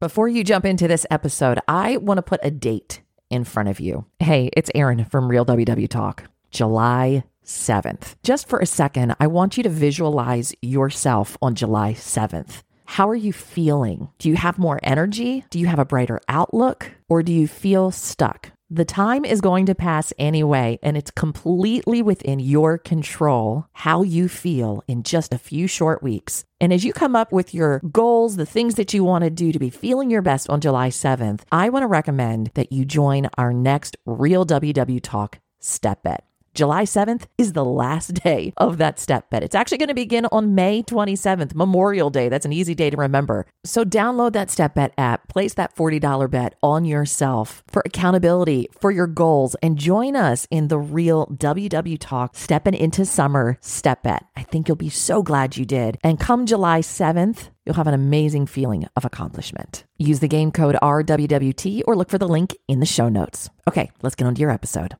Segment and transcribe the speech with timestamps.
[0.00, 3.80] Before you jump into this episode, I want to put a date in front of
[3.80, 4.04] you.
[4.20, 8.14] Hey, it's Erin from Real WW Talk, July 7th.
[8.22, 12.62] Just for a second, I want you to visualize yourself on July 7th.
[12.84, 14.08] How are you feeling?
[14.18, 15.44] Do you have more energy?
[15.50, 16.92] Do you have a brighter outlook?
[17.08, 18.52] Or do you feel stuck?
[18.70, 24.28] The time is going to pass anyway, and it's completely within your control how you
[24.28, 26.44] feel in just a few short weeks.
[26.60, 29.52] And as you come up with your goals, the things that you want to do
[29.52, 33.30] to be feeling your best on July 7th, I want to recommend that you join
[33.38, 36.26] our next Real WW Talk Step Bet.
[36.54, 39.42] July 7th is the last day of that step bet.
[39.42, 42.28] It's actually going to begin on May 27th, Memorial Day.
[42.28, 43.46] That's an easy day to remember.
[43.64, 48.90] So download that step bet app, place that $40 bet on yourself for accountability, for
[48.90, 54.24] your goals, and join us in the real WW Talk Stepping into Summer Step Bet.
[54.36, 55.98] I think you'll be so glad you did.
[56.02, 59.84] And come July 7th, you'll have an amazing feeling of accomplishment.
[59.98, 63.50] Use the game code RWWT or look for the link in the show notes.
[63.68, 64.96] Okay, let's get on to your episode.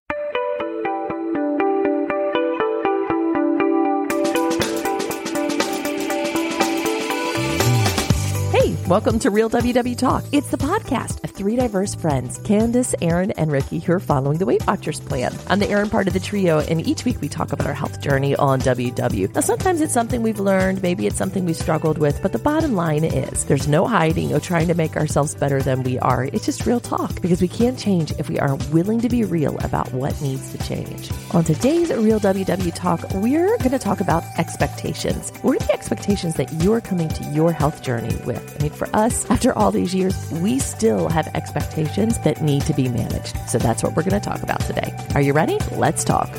[8.89, 10.25] Welcome to Real WW Talk.
[10.33, 14.47] It's the podcast of three diverse friends, Candice, Erin, and Rikki, who are following the
[14.47, 15.36] Weight Watchers plan.
[15.48, 18.00] I'm the Erin part of the trio, and each week we talk about our health
[18.00, 19.34] journey on WW.
[19.34, 22.77] Now, sometimes it's something we've learned, maybe it's something we've struggled with, but the bottom
[22.77, 26.25] line is there's no hiding or trying to make ourselves better than we are.
[26.25, 29.59] It's just real talk because we can't change if we aren't willing to be real
[29.59, 31.11] about what needs to change.
[31.33, 35.31] On today's Real WW Talk, we're going to talk about expectations.
[35.42, 38.56] What are the expectations that you're coming to your health journey with?
[38.59, 42.72] I mean, for us, after all these years, we still have expectations that need to
[42.72, 43.36] be managed.
[43.48, 44.94] So that's what we're going to talk about today.
[45.14, 45.58] Are you ready?
[45.72, 46.30] Let's talk.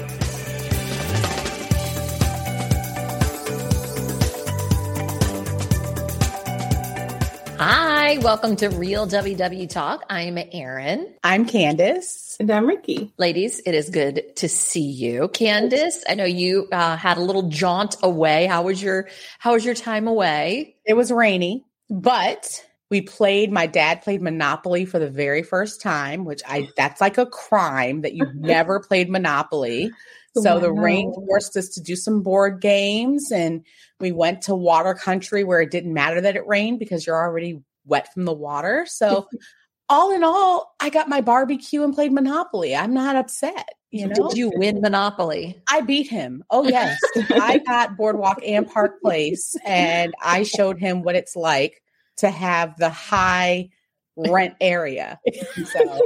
[8.09, 10.03] Hi, welcome to Real WW Talk.
[10.09, 11.13] I'm Erin.
[11.23, 12.37] I'm Candice.
[12.39, 13.13] And I'm Rikki.
[13.17, 15.27] Ladies, it is good to see you.
[15.27, 18.47] Candice, I know you uh, had a little jaunt away.
[18.47, 20.77] How was your How was your time away?
[20.85, 21.65] It was rainy.
[21.89, 26.99] But we played my dad played monopoly for the very first time which i that's
[26.99, 29.91] like a crime that you've never played monopoly.
[30.35, 30.59] So wow.
[30.59, 33.65] the rain forced us to do some board games and
[33.99, 37.61] we went to water country where it didn't matter that it rained because you're already
[37.85, 38.85] wet from the water.
[38.87, 39.27] So
[39.89, 42.75] all in all i got my barbecue and played monopoly.
[42.75, 45.61] I'm not upset you know did you win monopoly?
[45.67, 46.43] I beat him.
[46.49, 46.99] Oh yes.
[47.31, 51.81] I got boardwalk and park place and i showed him what it's like
[52.17, 53.69] to have the high
[54.15, 55.19] rent area.
[55.65, 55.79] So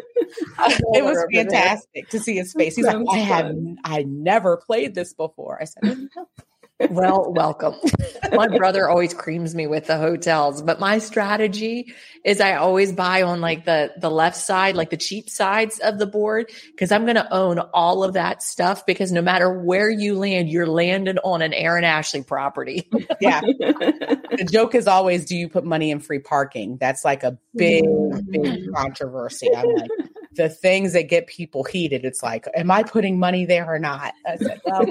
[0.94, 2.76] it was fantastic to see his face.
[2.76, 5.62] He's like i have i never played this before.
[5.62, 6.08] I said
[6.90, 7.76] well, welcome.
[8.32, 11.94] my brother always creams me with the hotels, but my strategy
[12.26, 16.00] is I always buy on like the the left side, like the cheap sides of
[16.00, 18.86] the board, because I'm going to own all of that stuff.
[18.86, 22.90] Because no matter where you land, you're landed on an Erin Ashley property.
[23.22, 23.42] yeah.
[24.38, 26.78] the joke is always, do you put money in free parking?
[26.78, 27.84] That's like a big,
[28.30, 28.74] big mm-hmm.
[28.74, 29.50] controversy.
[29.56, 29.92] I'm like,
[30.36, 32.06] the things that get people heated.
[32.06, 34.14] It's like, am I putting money there or not?
[34.26, 34.86] I said, well.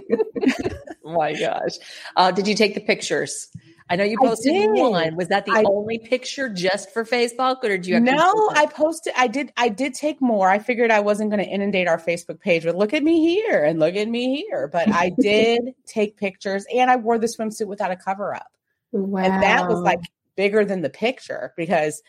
[1.05, 1.73] my gosh.
[2.17, 3.49] Uh, did you take the pictures?
[3.91, 5.17] I know you posted one.
[5.17, 8.01] Was that the I, only picture just for Facebook, or did you?
[8.01, 9.13] No, I posted.
[9.19, 9.53] I did.
[9.59, 10.49] I did take more.
[10.49, 13.63] I figured I wasn't going to inundate our Facebook page with "Look at me here"
[13.63, 17.67] and "Look at me here," but I did take pictures, and I wore the swimsuit
[17.67, 18.51] without a cover up.
[18.93, 19.21] Wow.
[19.21, 20.01] And that was like
[20.37, 22.03] bigger than the picture because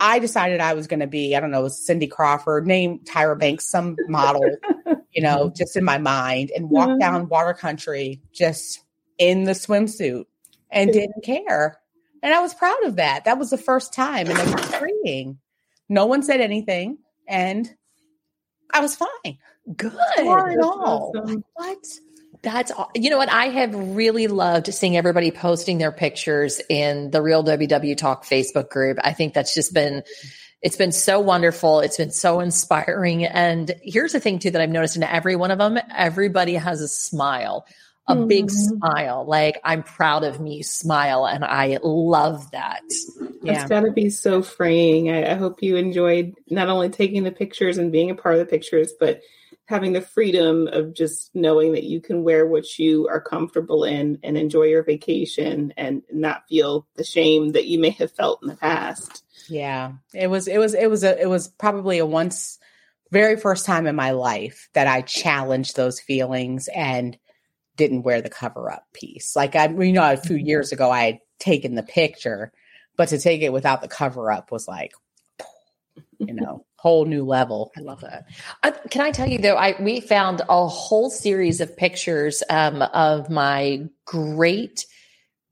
[0.00, 3.68] I decided I was going to be, I don't know, Cindy Crawford, name Tyra Banks,
[3.68, 4.56] some model,
[5.12, 6.98] you know, just in my mind, and walk mm-hmm.
[6.98, 8.80] down water country just
[9.18, 10.24] in the swimsuit
[10.70, 11.78] and didn't care.
[12.22, 13.24] And I was proud of that.
[13.24, 14.74] That was the first time, and it was
[15.04, 15.38] freeing.
[15.88, 17.70] No one said anything, and
[18.72, 19.38] I was fine.
[19.76, 19.92] Good.
[19.92, 21.12] Not at all.
[21.14, 21.44] Awesome.
[21.54, 21.86] What?
[22.42, 27.20] That's you know what I have really loved seeing everybody posting their pictures in the
[27.20, 28.98] Real WW Talk Facebook group.
[29.02, 30.02] I think that's just been
[30.62, 31.80] it's been so wonderful.
[31.80, 33.24] It's been so inspiring.
[33.24, 36.80] And here's the thing too that I've noticed in every one of them, everybody has
[36.80, 37.66] a smile,
[38.06, 38.28] a mm.
[38.28, 39.24] big smile.
[39.26, 41.26] Like I'm proud of me smile.
[41.26, 42.82] And I love that.
[43.42, 43.60] Yeah.
[43.60, 45.10] It's gotta be so freeing.
[45.10, 48.40] I, I hope you enjoyed not only taking the pictures and being a part of
[48.40, 49.22] the pictures, but
[49.70, 54.18] having the freedom of just knowing that you can wear what you are comfortable in
[54.22, 58.48] and enjoy your vacation and not feel the shame that you may have felt in
[58.48, 59.24] the past.
[59.48, 59.92] Yeah.
[60.12, 62.58] It was it was it was a it was probably a once
[63.10, 67.16] very first time in my life that I challenged those feelings and
[67.76, 69.34] didn't wear the cover up piece.
[69.34, 70.46] Like I you know a few mm-hmm.
[70.46, 72.52] years ago I had taken the picture
[73.00, 74.92] but to take it without the cover up was like,
[76.20, 77.72] you know, whole new level.
[77.76, 78.24] I love that.
[78.62, 79.56] Uh, can I tell you though?
[79.56, 84.86] I we found a whole series of pictures um, of my great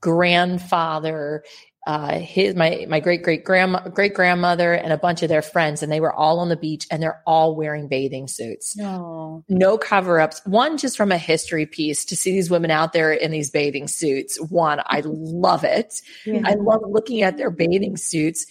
[0.00, 1.43] grandfather
[1.88, 5.82] uh, his my my great great grandma great grandmother and a bunch of their friends,
[5.82, 8.76] and they were all on the beach, and they're all wearing bathing suits.
[8.76, 10.43] No, no cover ups.
[10.44, 13.88] One just from a history piece to see these women out there in these bathing
[13.88, 14.38] suits.
[14.38, 16.03] One, I love it.
[16.26, 16.43] Yeah.
[16.44, 18.44] I love looking at their bathing suits,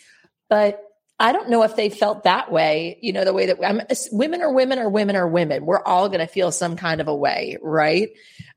[0.49, 0.81] but
[1.19, 3.81] I don't know if they felt that way, you know, the way that I'm,
[4.11, 5.65] women are women are women are women.
[5.65, 8.09] We're all going to feel some kind of a way, right?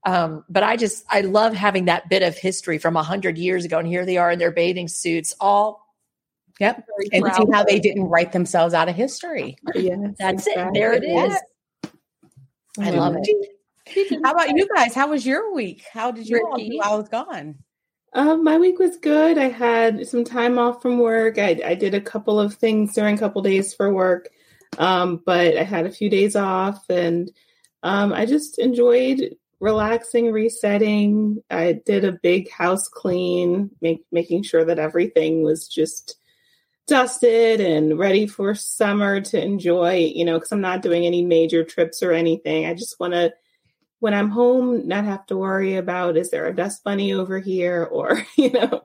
[0.05, 3.65] Um, but I just, I love having that bit of history from a hundred years
[3.65, 3.79] ago.
[3.79, 5.87] And here they are in their bathing suits, all.
[6.59, 6.85] Yep.
[7.13, 9.57] And see how they didn't write themselves out of history.
[9.75, 9.97] Yeah.
[10.19, 10.63] That's exactly.
[10.63, 10.75] it.
[10.75, 11.39] There it is.
[12.79, 14.21] I love it.
[14.23, 14.95] How about you guys?
[14.95, 15.85] How was your week?
[15.91, 17.55] How did you all do while I was gone?
[18.13, 19.39] Um, my week was good.
[19.39, 21.39] I had some time off from work.
[21.39, 24.29] I, I did a couple of things during a couple days for work,
[24.79, 27.31] um, but I had a few days off, and
[27.83, 31.43] um, I just enjoyed relaxing, resetting.
[31.51, 36.17] I did a big house clean, make, making sure that everything was just
[36.87, 41.63] dusted and ready for summer to enjoy, you know, because I'm not doing any major
[41.63, 42.67] trips or anything.
[42.67, 43.33] I just want to,
[44.01, 47.85] when I'm home, not have to worry about is there a dust bunny over here
[47.85, 48.83] or, you know,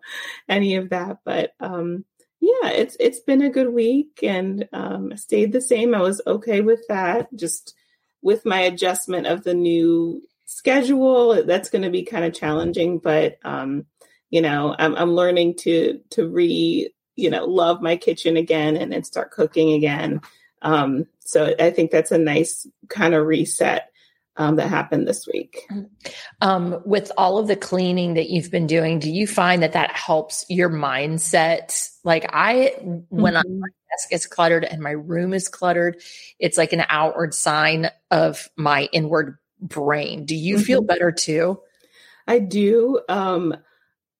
[0.48, 1.20] any of that.
[1.26, 2.06] But um,
[2.40, 5.96] yeah, it's it's been a good week and um, stayed the same.
[5.96, 7.34] I was okay with that.
[7.36, 7.74] Just
[8.22, 13.38] with my adjustment of the new schedule that's going to be kind of challenging but
[13.44, 13.86] um
[14.30, 18.94] you know i'm i'm learning to to re you know love my kitchen again and,
[18.94, 20.22] and start cooking again
[20.62, 23.90] um so i think that's a nice kind of reset
[24.38, 25.68] um, that happened this week.
[26.42, 29.92] Um, with all of the cleaning that you've been doing, do you find that that
[29.92, 31.90] helps your mindset?
[32.04, 32.74] Like I,
[33.10, 33.60] when mm-hmm.
[33.60, 36.02] my desk is cluttered and my room is cluttered,
[36.40, 40.26] it's like an outward sign of my inward brain.
[40.26, 40.64] Do you mm-hmm.
[40.64, 41.60] feel better too?
[42.28, 43.00] I do.
[43.08, 43.56] Um,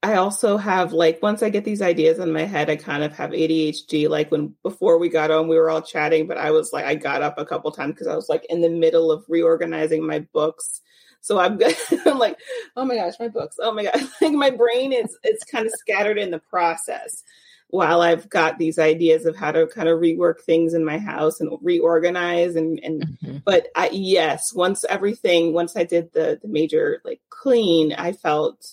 [0.06, 3.12] I also have like once I get these ideas in my head, I kind of
[3.14, 4.08] have ADHD.
[4.08, 6.94] Like when before we got on, we were all chatting, but I was like, I
[6.94, 10.20] got up a couple times because I was like in the middle of reorganizing my
[10.20, 10.82] books.
[11.22, 11.60] So I'm,
[12.06, 12.38] I'm like,
[12.76, 13.56] oh my gosh, my books.
[13.60, 17.24] Oh my god, like my brain is it's kind of scattered in the process
[17.70, 21.40] while I've got these ideas of how to kind of rework things in my house
[21.40, 23.38] and reorganize and and mm-hmm.
[23.44, 28.68] but I, yes, once everything once I did the the major like clean, I felt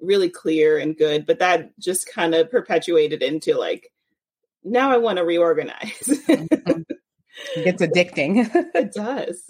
[0.00, 3.90] really clear and good, but that just kind of perpetuated into like
[4.64, 6.20] now I want to reorganize.
[7.54, 8.50] It gets addicting.
[8.74, 9.42] it does.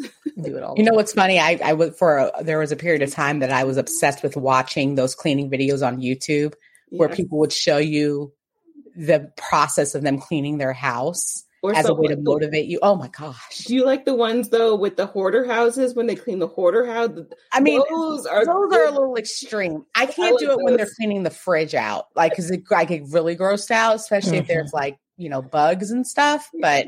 [0.42, 0.74] Do it all.
[0.76, 1.38] You know what's funny?
[1.38, 4.22] I I would for a, there was a period of time that I was obsessed
[4.22, 6.52] with watching those cleaning videos on YouTube
[6.90, 8.32] where people would show you
[8.94, 12.78] the process of them cleaning their house or as a way to motivate you.
[12.82, 13.58] Oh my gosh.
[13.64, 16.86] Do you like the ones though with the hoarder houses when they clean the hoarder
[16.86, 17.10] house?
[17.52, 19.84] I mean, those are those are a little extreme.
[19.94, 20.58] I can't I like do it those.
[20.62, 24.42] when they're cleaning the fridge out, like because I get really grossed out, especially mm-hmm.
[24.42, 26.48] if there's like you know bugs and stuff.
[26.60, 26.86] But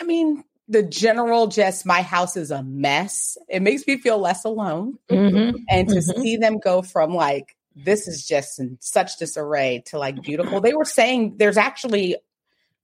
[0.00, 3.36] I mean, the general just my house is a mess.
[3.48, 5.56] It makes me feel less alone, mm-hmm.
[5.68, 6.20] and to mm-hmm.
[6.20, 10.60] see them go from like this is just in such disarray to like beautiful.
[10.60, 12.16] They were saying there's actually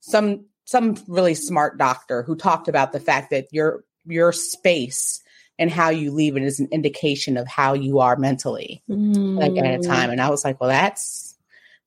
[0.01, 5.21] some some really smart doctor who talked about the fact that your your space
[5.59, 9.37] and how you leave it is an indication of how you are mentally mm.
[9.37, 9.87] like at a mm.
[9.87, 10.11] time.
[10.11, 11.37] And I was like, well, that's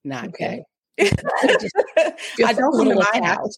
[0.03, 0.65] not okay.
[0.97, 1.13] good.
[2.45, 3.55] I don't in my house.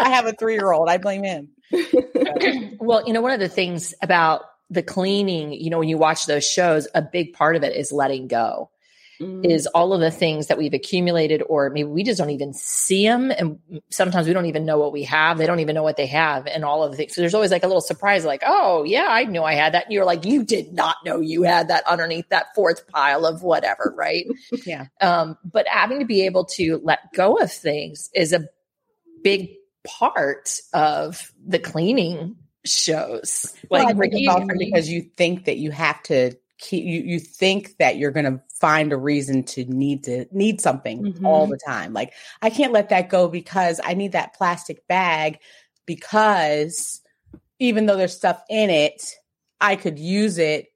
[0.00, 0.88] I have a three year old.
[0.88, 1.50] I blame him.
[2.80, 6.26] well, you know, one of the things about the cleaning, you know, when you watch
[6.26, 8.70] those shows, a big part of it is letting go.
[9.20, 9.44] Mm.
[9.44, 13.04] Is all of the things that we've accumulated, or maybe we just don't even see
[13.04, 13.30] them.
[13.30, 13.58] And
[13.90, 15.38] sometimes we don't even know what we have.
[15.38, 17.14] They don't even know what they have, and all of the things.
[17.14, 19.86] So there's always like a little surprise, like, oh, yeah, I knew I had that.
[19.86, 23.42] And you're like, you did not know you had that underneath that fourth pile of
[23.42, 24.26] whatever, right?
[24.66, 24.86] yeah.
[25.00, 28.48] Um, but having to be able to let go of things is a
[29.22, 29.50] big
[29.84, 33.54] part of the cleaning shows.
[33.70, 38.10] Like well, because you think that you have to keep you you think that you're
[38.10, 41.26] going to find a reason to need to need something mm-hmm.
[41.26, 41.92] all the time.
[41.92, 42.12] Like
[42.42, 45.38] I can't let that go because I need that plastic bag
[45.86, 47.00] because
[47.58, 49.14] even though there's stuff in it,
[49.60, 50.66] I could use it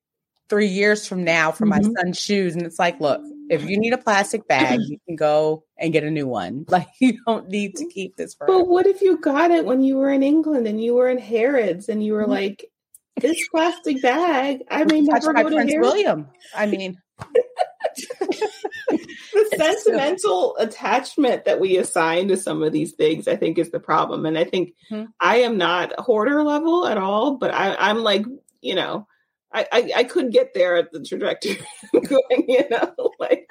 [0.49, 1.93] 3 years from now for mm-hmm.
[1.93, 3.21] my son's shoes and it's like, look,
[3.51, 6.65] if you need a plastic bag, you can go and get a new one.
[6.69, 8.61] Like you don't need to keep this forever.
[8.61, 11.19] But what if you got it when you were in England and you were in
[11.19, 12.31] Harrods and you were mm-hmm.
[12.31, 12.71] like,
[13.17, 15.89] this plastic bag, I may never go to Prince Harrods.
[15.89, 16.29] William.
[16.55, 17.01] I mean,
[18.21, 23.71] the sentimental so- attachment that we assign to some of these things, I think, is
[23.71, 24.27] the problem.
[24.27, 25.07] And I think mm-hmm.
[25.21, 28.25] I am not hoarder level at all, but I, I'm like,
[28.61, 29.07] you know,
[29.55, 31.61] I, I, I could get there at the trajectory
[31.93, 33.51] going, you know, like,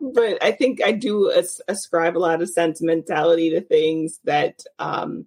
[0.00, 5.26] but I think I do as, ascribe a lot of sentimentality to things that um,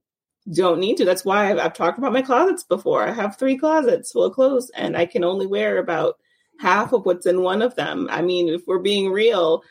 [0.53, 1.06] don't need to.
[1.06, 3.08] That's why I've, I've talked about my closets before.
[3.08, 6.18] I have three closets full of clothes, and I can only wear about
[6.60, 8.08] half of what's in one of them.
[8.12, 9.63] I mean, if we're being real,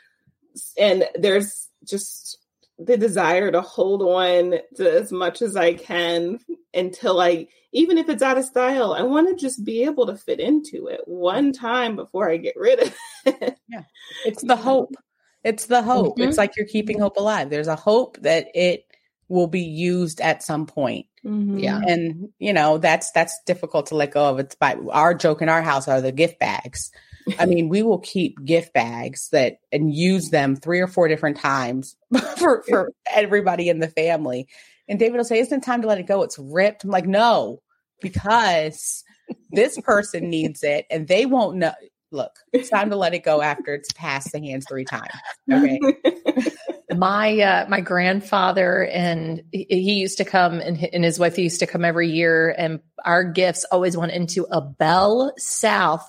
[0.78, 2.38] and there's just
[2.78, 6.38] the desire to hold on to as much as I can
[6.73, 10.16] until I, even if it's out of style, I want to just be able to
[10.16, 12.94] fit into it one time before I get rid of
[13.26, 13.58] it.
[13.68, 13.82] Yeah.
[14.25, 14.94] It's the hope.
[15.44, 16.16] It's the hope.
[16.16, 16.28] Mm-hmm.
[16.28, 17.50] It's like you're keeping hope alive.
[17.50, 18.88] There's a hope that it
[19.28, 21.06] will be used at some point.
[21.25, 21.58] Mm-hmm.
[21.58, 21.78] Yeah.
[21.78, 24.38] And you know, that's that's difficult to let go of.
[24.38, 26.90] It's by our joke in our house are the gift bags.
[27.38, 31.37] I mean, we will keep gift bags that and use them three or four different
[31.37, 31.97] times
[32.38, 34.49] for for everybody in the family.
[34.88, 36.23] And David will say, Isn't it time to let it go?
[36.23, 36.85] It's ripped.
[36.85, 37.61] I'm like, no,
[38.00, 39.04] because
[39.50, 41.75] this person needs it and they won't know.
[42.11, 45.12] Look, it's time to let it go after it's passed the hands three times.
[45.52, 45.78] Okay.
[46.97, 51.66] My uh, my grandfather and he, used to come and, and his wife used to
[51.66, 56.09] come every year and our gifts always went into a Bell South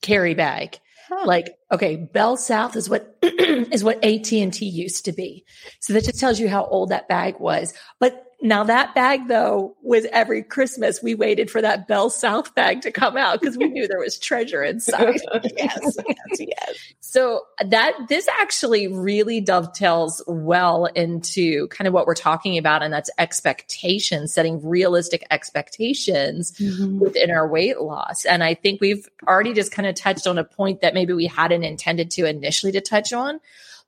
[0.00, 0.78] carry bag.
[1.08, 1.24] Huh.
[1.26, 5.44] Like, okay, Bell South is what is what AT&T used to be.
[5.80, 7.74] So that just tells you how old that bag was.
[7.98, 12.82] But now that bag though was every Christmas we waited for that Bell South bag
[12.82, 15.20] to come out because we knew there was treasure inside.
[15.56, 16.78] yes, yes, yes.
[17.00, 22.92] So that this actually really dovetails well into kind of what we're talking about, and
[22.92, 27.00] that's expectations, setting realistic expectations mm-hmm.
[27.00, 28.24] within our weight loss.
[28.24, 31.26] And I think we've already just kind of touched on a point that maybe we
[31.26, 33.40] hadn't intended to initially to touch on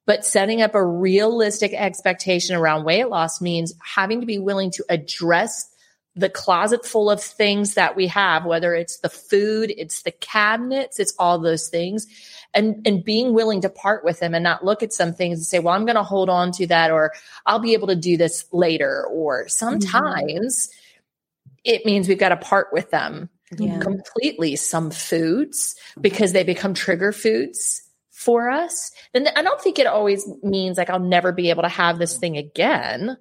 [0.07, 4.85] but setting up a realistic expectation around weight loss means having to be willing to
[4.89, 5.71] address
[6.17, 10.99] the closet full of things that we have, whether it's the food, it's the cabinets,
[10.99, 12.07] it's all those things.
[12.53, 15.47] And, and being willing to part with them and not look at some things and
[15.47, 17.13] say, well, I'm going to hold on to that or
[17.47, 19.07] I'll be able to do this later.
[19.07, 21.61] Or sometimes mm-hmm.
[21.65, 23.79] it means we've got to part with them yeah.
[23.79, 24.57] completely.
[24.57, 27.83] Some foods because they become trigger foods
[28.21, 31.71] for us, then I don't think it always means like I'll never be able to
[31.71, 33.17] have this thing again.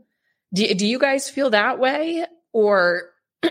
[0.53, 2.25] Do, do you guys feel that way?
[2.51, 3.03] Or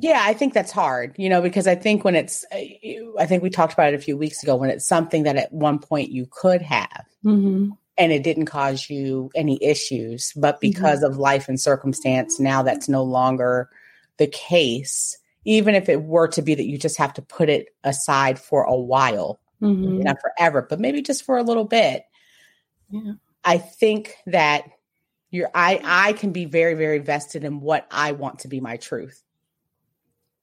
[0.00, 3.50] yeah, I think that's hard, you know, because I think when it's, I think we
[3.50, 6.26] talked about it a few weeks ago when it's something that at one point you
[6.28, 7.70] could have mm-hmm.
[7.96, 10.72] and it didn't cause you any issues, but mm-hmm.
[10.72, 11.12] because mm-hmm.
[11.12, 13.70] of life and circumstance, now that's no longer
[14.16, 15.16] the case.
[15.44, 18.64] Even if it were to be that you just have to put it aside for
[18.64, 20.00] a while, mm-hmm.
[20.00, 22.04] not forever, but maybe just for a little bit.
[22.90, 23.12] Yeah.
[23.44, 24.64] I think that
[25.30, 28.76] you're I I can be very very vested in what I want to be my
[28.76, 29.22] truth.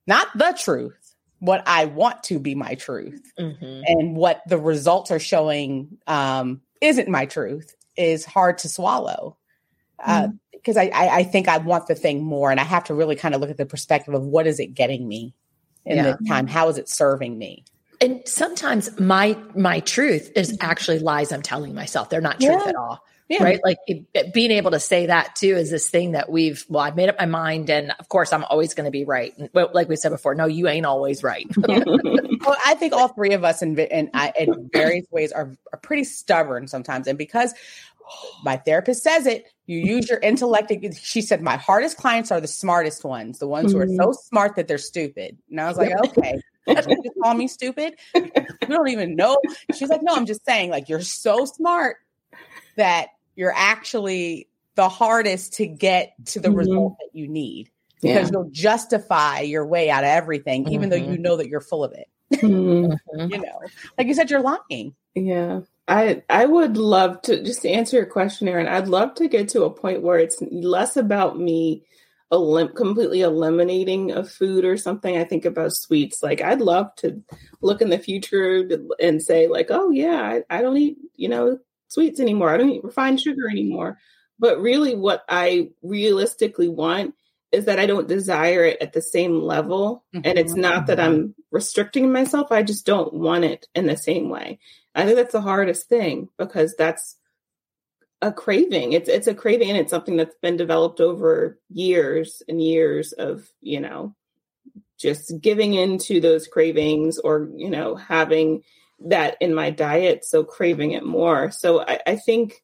[0.07, 3.31] Not the truth, what I want to be my truth.
[3.39, 3.83] Mm-hmm.
[3.85, 9.37] And what the results are showing um isn't my truth is hard to swallow.
[10.01, 10.35] Uh, mm-hmm.
[10.53, 13.17] because I, I, I think I want the thing more, and I have to really
[13.17, 15.33] kind of look at the perspective of what is it getting me
[15.85, 16.03] in yeah.
[16.03, 16.47] the time?
[16.47, 17.65] How is it serving me?
[18.01, 22.09] And sometimes my my truth is actually lies i'm telling myself.
[22.09, 22.69] They're not truth yeah.
[22.69, 23.43] at all yeah.
[23.43, 23.59] right?
[23.63, 26.95] Like it, being able to say that too is this thing that we've well i've
[26.95, 29.33] made up my mind and of course i'm always going to be right.
[29.53, 31.47] But like we said before no you ain't always right.
[31.67, 36.05] Well i think all three of us in, in, in various ways are, are pretty
[36.05, 37.07] stubborn sometimes.
[37.07, 37.53] And because
[38.43, 40.73] my therapist says it you use your intellect.
[40.99, 43.77] She said my hardest clients are the smartest ones the ones mm-hmm.
[43.77, 44.27] who are so mm-hmm.
[44.27, 45.37] smart that they're stupid.
[45.51, 46.89] And i was like okay just
[47.21, 47.95] call me stupid.
[48.15, 49.37] You don't even know.
[49.75, 51.97] She's like, no, I'm just saying, like, you're so smart
[52.75, 56.57] that you're actually the hardest to get to the mm-hmm.
[56.57, 57.69] result that you need
[58.01, 58.29] because yeah.
[58.31, 60.73] you'll justify your way out of everything, mm-hmm.
[60.73, 61.21] even though you mm-hmm.
[61.21, 62.07] know that you're full of it.
[62.33, 63.19] Mm-hmm.
[63.31, 63.59] you know,
[63.97, 64.95] like you said, you're lying.
[65.15, 65.61] Yeah.
[65.87, 68.67] I I would love to just to answer your question, Erin.
[68.67, 71.83] I'd love to get to a point where it's less about me
[72.31, 76.21] elim- completely eliminating a food or something, I think about sweets.
[76.21, 77.23] Like I'd love to
[77.61, 78.67] look in the future
[78.99, 82.49] and say like, oh yeah, I, I don't eat you know sweets anymore.
[82.49, 83.97] I don't eat refined sugar anymore.
[84.37, 87.13] But really, what I realistically want
[87.51, 90.03] is that I don't desire it at the same level.
[90.15, 90.27] Mm-hmm.
[90.27, 94.29] And it's not that I'm restricting myself, I just don't want it in the same
[94.29, 94.59] way.
[94.93, 97.17] I think that's the hardest thing because that's
[98.21, 98.93] a craving.
[98.93, 103.47] It's it's a craving and it's something that's been developed over years and years of,
[103.61, 104.15] you know,
[104.97, 108.63] just giving into those cravings or, you know, having
[109.05, 111.51] that in my diet, so craving it more.
[111.51, 112.63] So I, I think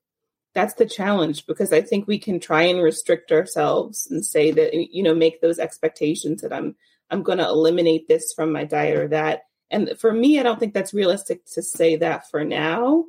[0.54, 4.74] that's the challenge because I think we can try and restrict ourselves and say that
[4.74, 6.76] you know make those expectations that I'm
[7.12, 9.44] I'm going to eliminate this from my diet or that.
[9.70, 13.06] And for me, I don't think that's realistic to say that for now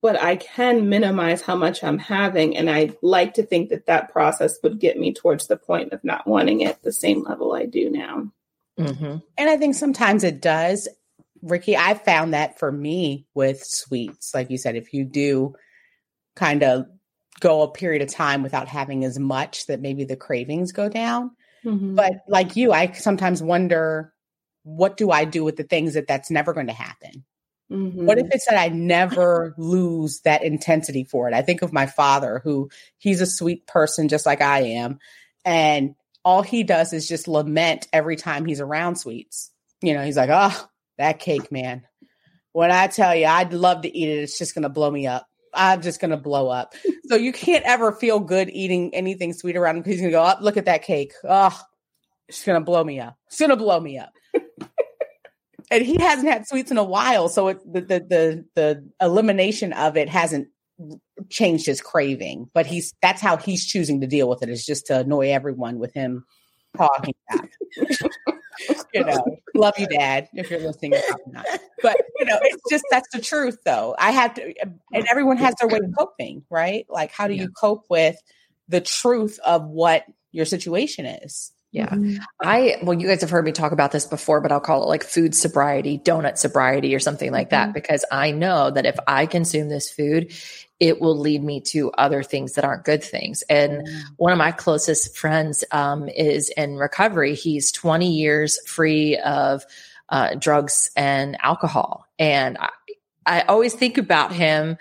[0.00, 2.56] but I can minimize how much I'm having.
[2.56, 6.04] And I like to think that that process would get me towards the point of
[6.04, 8.30] not wanting it the same level I do now.
[8.78, 9.16] Mm-hmm.
[9.36, 10.88] And I think sometimes it does.
[11.42, 15.54] Rikki, I found that for me with sweets, like you said, if you do
[16.36, 16.86] kind of
[17.40, 21.32] go a period of time without having as much, that maybe the cravings go down.
[21.64, 21.96] Mm-hmm.
[21.96, 24.12] But like you, I sometimes wonder
[24.62, 27.24] what do I do with the things that that's never going to happen?
[27.70, 28.06] Mm-hmm.
[28.06, 31.34] What if it's that I never lose that intensity for it?
[31.34, 34.98] I think of my father, who he's a sweet person just like I am.
[35.44, 35.94] And
[36.24, 39.50] all he does is just lament every time he's around sweets.
[39.82, 41.82] You know, he's like, oh, that cake, man.
[42.52, 45.06] When I tell you I'd love to eat it, it's just going to blow me
[45.06, 45.26] up.
[45.54, 46.74] I'm just going to blow up.
[47.06, 50.18] so you can't ever feel good eating anything sweet around him because he's going to
[50.18, 51.12] go, oh, look at that cake.
[51.24, 51.58] Oh,
[52.28, 53.16] it's going to blow me up.
[53.26, 54.12] It's going to blow me up
[55.70, 59.72] and he hasn't had sweets in a while, so it, the, the the the elimination
[59.72, 60.48] of it hasn't
[61.28, 62.50] changed his craving.
[62.54, 65.78] But he's that's how he's choosing to deal with it is just to annoy everyone
[65.78, 66.24] with him
[66.76, 67.50] talking back.
[68.94, 70.94] you know, love you, Dad, if you're listening.
[71.26, 71.46] Not.
[71.82, 73.94] But you know, it's just that's the truth, though.
[73.98, 74.54] I have to,
[74.92, 76.86] and everyone has their way of coping, right?
[76.88, 77.42] Like, how do yeah.
[77.42, 78.16] you cope with
[78.68, 81.52] the truth of what your situation is?
[81.70, 81.88] Yeah.
[81.88, 82.16] Mm-hmm.
[82.40, 84.86] I, well, you guys have heard me talk about this before, but I'll call it
[84.86, 87.72] like food sobriety, donut sobriety, or something like that, mm-hmm.
[87.72, 90.32] because I know that if I consume this food,
[90.80, 93.42] it will lead me to other things that aren't good things.
[93.50, 93.98] And mm-hmm.
[94.16, 97.34] one of my closest friends um, is in recovery.
[97.34, 99.64] He's 20 years free of
[100.08, 102.06] uh, drugs and alcohol.
[102.18, 102.70] And I,
[103.26, 104.78] I always think about him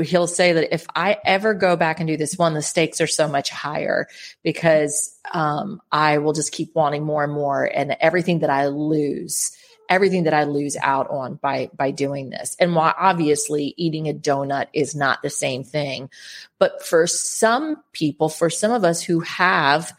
[0.00, 3.06] he'll say that if I ever go back and do this one, the stakes are
[3.06, 4.08] so much higher
[4.42, 9.52] because um, I will just keep wanting more and more, and everything that I lose,
[9.88, 12.56] everything that I lose out on by by doing this.
[12.60, 16.10] And while obviously eating a donut is not the same thing,
[16.58, 19.92] but for some people, for some of us who have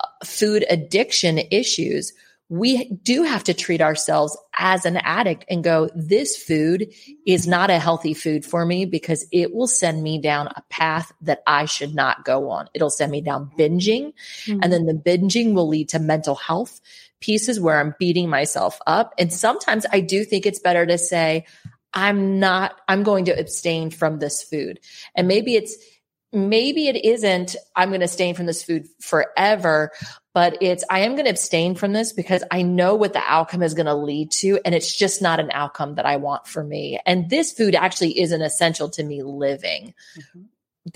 [0.00, 2.12] uh, food addiction issues,
[2.48, 6.92] we do have to treat ourselves as an addict and go, this food
[7.26, 11.10] is not a healthy food for me because it will send me down a path
[11.22, 12.68] that I should not go on.
[12.74, 14.12] It'll send me down binging.
[14.44, 14.60] Mm-hmm.
[14.62, 16.80] And then the binging will lead to mental health
[17.20, 19.14] pieces where I'm beating myself up.
[19.18, 21.46] And sometimes I do think it's better to say,
[21.94, 24.80] I'm not, I'm going to abstain from this food.
[25.14, 25.76] And maybe it's,
[26.34, 29.90] maybe it isn't, I'm going to abstain from this food forever,
[30.32, 33.62] but it's I am going to abstain from this because I know what the outcome
[33.62, 36.64] is going to lead to and it's just not an outcome that I want for
[36.64, 36.98] me.
[37.06, 39.94] And this food actually isn't essential to me living.
[40.18, 40.42] Mm-hmm.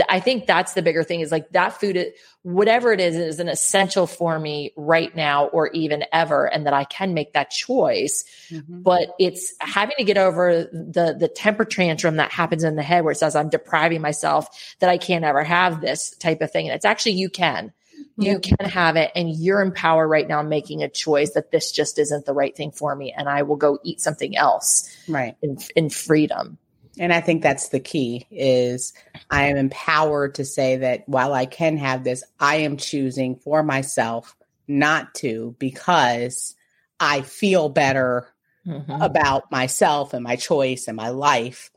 [0.09, 3.48] I think that's the bigger thing is like that food, whatever it is, is an
[3.48, 8.24] essential for me right now or even ever, and that I can make that choice.
[8.51, 8.83] Mm-hmm.
[8.83, 13.03] But it's having to get over the the temper tantrum that happens in the head
[13.03, 16.68] where it says I'm depriving myself that I can't ever have this type of thing.
[16.68, 17.72] And it's actually you can.
[18.20, 21.70] You can have it, and you're in power right now making a choice that this
[21.70, 24.88] just isn't the right thing for me, and I will go eat something else.
[25.09, 25.37] Right.
[25.40, 26.59] In, in freedom.
[26.99, 28.93] And I think that's the key is
[29.31, 33.63] I am empowered to say that while I can have this, I am choosing for
[33.63, 36.55] myself not to because
[37.01, 38.29] I feel better
[38.67, 38.91] mm-hmm.
[38.91, 41.71] about myself and my choice and my life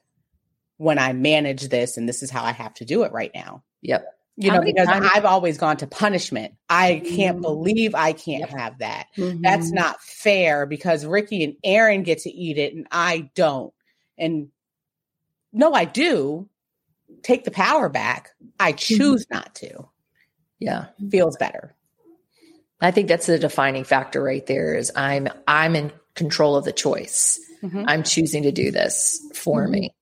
[0.77, 1.97] when I manage this.
[1.97, 3.63] And this is how I have to do it right now.
[3.81, 4.05] Yep.
[4.37, 6.55] You how know, because times- I've always gone to punishment.
[6.69, 7.41] I can't mm-hmm.
[7.41, 8.49] believe I can't yep.
[8.49, 9.07] have that.
[9.17, 9.41] Mm-hmm.
[9.41, 13.73] That's not fair because Rikki and Erin get to eat it and I don't.
[14.17, 14.49] And
[15.53, 16.49] no, I do
[17.23, 18.31] take the power back.
[18.59, 18.77] I mm-hmm.
[18.77, 19.89] choose not to.
[20.59, 20.87] Yeah.
[21.09, 21.75] Feels better.
[22.79, 26.71] I think that's the defining factor right there is I'm I'm in control of the
[26.71, 27.39] choice.
[27.61, 27.83] Mm-hmm.
[27.87, 29.71] I'm choosing to do this for mm-hmm.
[29.71, 29.95] me.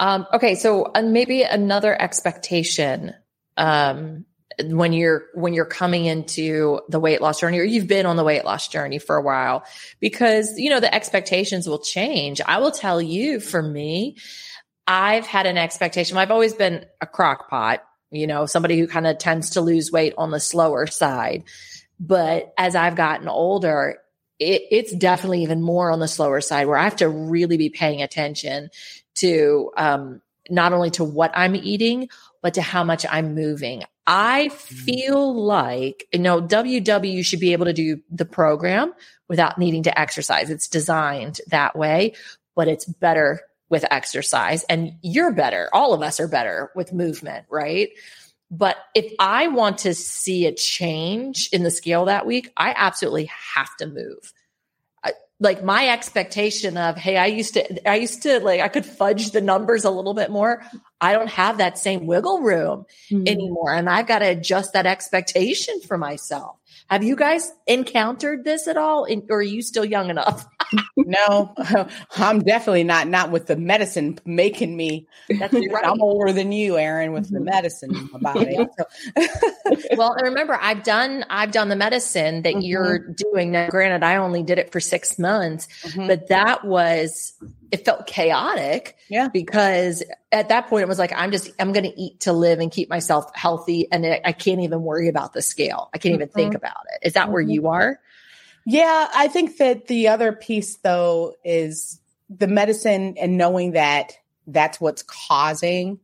[0.00, 3.14] Um, okay, so uh, maybe another expectation
[3.56, 4.24] um,
[4.62, 8.24] when you're when you're coming into the weight loss journey or you've been on the
[8.24, 9.64] weight loss journey for a while
[10.00, 12.40] because you know the expectations will change.
[12.46, 14.16] I will tell you for me
[14.88, 16.16] I've had an expectation.
[16.16, 19.92] I've always been a crock pot, you know, somebody who kind of tends to lose
[19.92, 21.44] weight on the slower side.
[22.00, 23.98] But as I've gotten older,
[24.38, 27.68] it, it's definitely even more on the slower side where I have to really be
[27.68, 28.70] paying attention
[29.16, 32.08] to um, not only to what I'm eating,
[32.40, 33.82] but to how much I'm moving.
[34.06, 38.94] I feel like, you know, WW should be able to do the program
[39.28, 40.48] without needing to exercise.
[40.48, 42.14] It's designed that way
[42.58, 45.68] but it's better with exercise and you're better.
[45.72, 47.90] All of us are better with movement, right?
[48.50, 53.30] But if I want to see a change in the scale that week, I absolutely
[53.54, 54.32] have to move.
[55.04, 58.86] I, like my expectation of, hey, I used to, I used to like, I could
[58.86, 60.62] fudge the numbers a little bit more.
[60.98, 63.28] I don't have that same wiggle room mm-hmm.
[63.28, 63.74] anymore.
[63.74, 66.56] And I've got to adjust that expectation for myself.
[66.90, 69.04] Have you guys encountered this at all?
[69.04, 70.46] In, or are you still young enough?
[70.96, 71.54] no,
[72.16, 73.08] I'm definitely not.
[73.08, 75.06] Not with the medicine making me.
[75.28, 75.84] That's right.
[75.84, 77.44] I'm older than you, Erin, with the mm-hmm.
[77.44, 78.58] medicine in my body.
[79.96, 82.62] well, remember, I've done I've done the medicine that mm-hmm.
[82.62, 83.52] you're doing.
[83.52, 86.06] Now, granted, I only did it for six months, mm-hmm.
[86.06, 87.34] but that was
[87.70, 88.96] it felt chaotic.
[89.08, 90.02] Yeah, because
[90.32, 92.70] at that point it was like I'm just I'm going to eat to live and
[92.70, 95.90] keep myself healthy, and I can't even worry about the scale.
[95.94, 96.56] I can't even think mm-hmm.
[96.56, 97.06] about it.
[97.06, 97.32] Is that mm-hmm.
[97.32, 98.00] where you are?
[98.66, 104.12] Yeah, I think that the other piece though is the medicine and knowing that
[104.46, 106.00] that's what's causing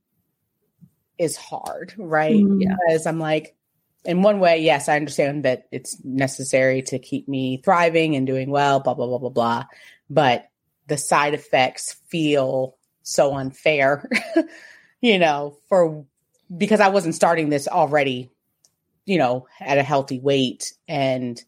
[1.18, 2.34] is hard, right?
[2.34, 2.58] Mm-hmm.
[2.58, 3.56] Because I'm like,
[4.04, 8.50] in one way, yes, I understand that it's necessary to keep me thriving and doing
[8.50, 9.64] well, blah, blah, blah, blah, blah.
[10.10, 10.48] But
[10.86, 14.08] the side effects feel so unfair,
[15.00, 16.04] you know, for
[16.54, 18.30] because I wasn't starting this already,
[19.04, 21.42] you know, at a healthy weight and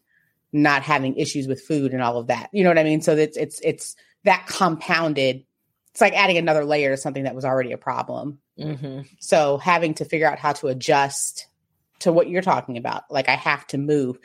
[0.53, 2.49] not having issues with food and all of that.
[2.51, 3.01] You know what I mean?
[3.01, 5.43] So it's it's it's that compounded.
[5.91, 8.39] It's like adding another layer to something that was already a problem.
[8.59, 9.01] Mm-hmm.
[9.19, 11.47] So having to figure out how to adjust
[11.99, 14.19] to what you're talking about, like I have to move.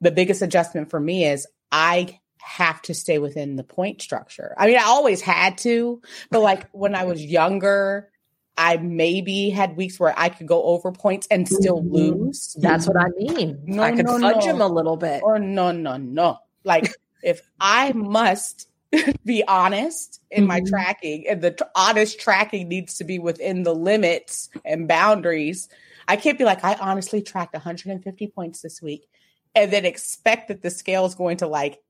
[0.00, 4.54] The biggest adjustment for me is I have to stay within the point structure.
[4.56, 8.08] I mean, I always had to, but like when I was younger,
[8.56, 11.94] I maybe had weeks where I could go over points and still mm-hmm.
[11.94, 12.56] lose.
[12.58, 13.60] That's what I mean.
[13.64, 14.52] No, I could no, fudge no.
[14.52, 15.22] them a little bit.
[15.22, 16.38] Or no, no, no.
[16.64, 18.68] Like if I must
[19.24, 20.48] be honest in mm-hmm.
[20.48, 25.68] my tracking, and the t- honest tracking needs to be within the limits and boundaries.
[26.08, 29.08] I can't be like, I honestly tracked 150 points this week
[29.56, 31.80] and then expect that the scale is going to like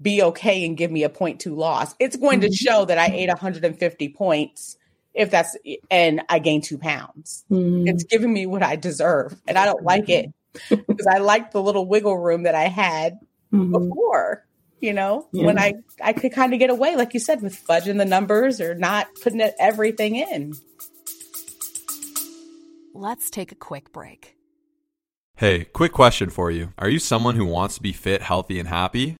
[0.00, 1.94] be okay and give me a point two loss.
[1.98, 2.50] It's going mm-hmm.
[2.50, 4.76] to show that I ate 150 points
[5.14, 5.56] if that's
[5.90, 7.44] and I gain two pounds.
[7.50, 7.88] Mm-hmm.
[7.88, 10.32] It's giving me what I deserve, and I don't like it
[10.68, 13.18] because I like the little wiggle room that I had
[13.52, 13.72] mm-hmm.
[13.72, 14.44] before.
[14.78, 15.46] You know, yeah.
[15.46, 18.60] when I I could kind of get away, like you said, with fudging the numbers
[18.60, 20.54] or not putting everything in.
[22.92, 24.36] Let's take a quick break.
[25.36, 26.72] Hey, quick question for you.
[26.78, 29.16] Are you someone who wants to be fit, healthy, and happy?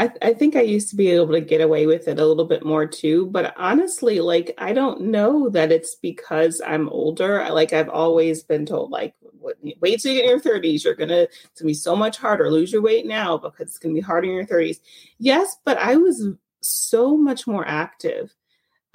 [0.00, 2.46] I, I think I used to be able to get away with it a little
[2.46, 7.46] bit more too, but honestly, like I don't know that it's because I'm older.
[7.50, 9.14] Like I've always been told, like
[9.78, 12.50] wait till you get in your 30s, you're gonna it's gonna be so much harder.
[12.50, 14.80] Lose your weight now because it's gonna be harder in your 30s.
[15.18, 16.28] Yes, but I was
[16.62, 18.34] so much more active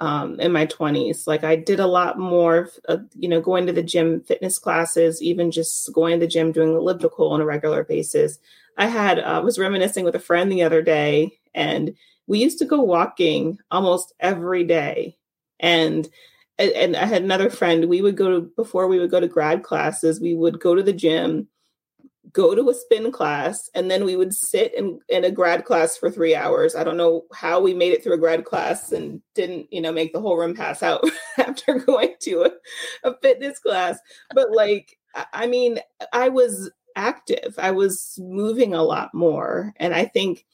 [0.00, 1.28] um, in my 20s.
[1.28, 5.22] Like I did a lot more, uh, you know, going to the gym, fitness classes,
[5.22, 8.38] even just going to the gym, doing elliptical on a regular basis.
[8.76, 11.94] I had uh, was reminiscing with a friend the other day, and
[12.26, 15.16] we used to go walking almost every day.
[15.60, 16.08] And
[16.58, 17.86] and I had another friend.
[17.86, 20.20] We would go to before we would go to grad classes.
[20.20, 21.48] We would go to the gym,
[22.32, 25.96] go to a spin class, and then we would sit in in a grad class
[25.96, 26.74] for three hours.
[26.74, 29.92] I don't know how we made it through a grad class and didn't, you know,
[29.92, 31.04] make the whole room pass out
[31.38, 33.98] after going to a, a fitness class.
[34.34, 34.98] But like,
[35.32, 35.78] I mean,
[36.12, 37.54] I was active.
[37.58, 39.72] I was moving a lot more.
[39.76, 40.44] And I think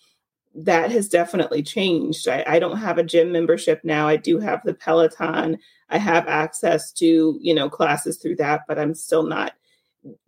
[0.55, 2.28] that has definitely changed.
[2.28, 4.07] I, I, don't have a gym membership now.
[4.07, 5.59] I do have the Peloton.
[5.88, 9.55] I have access to, you know, classes through that, but I'm still not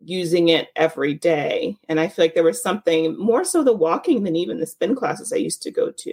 [0.03, 1.77] using it every day.
[1.89, 4.95] And I feel like there was something more so the walking than even the spin
[4.95, 6.13] classes I used to go to.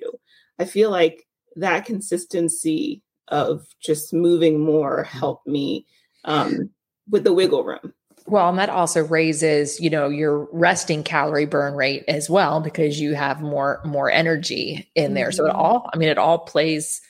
[0.59, 5.85] I feel like that consistency of just moving more helped me
[6.25, 6.69] um,
[7.09, 7.93] with the wiggle room.
[8.27, 12.99] Well, and that also raises, you know, your resting calorie burn rate as well because
[12.99, 15.31] you have more more energy in there.
[15.31, 15.59] So it mm-hmm.
[15.59, 17.01] all, I mean, it all plays